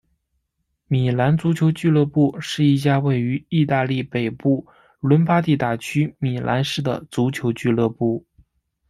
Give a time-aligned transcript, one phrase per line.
[0.87, 4.65] 米兰足球俱乐部是一家位于义大利北部
[4.99, 8.25] 伦巴第大区米兰市的足球俱乐部。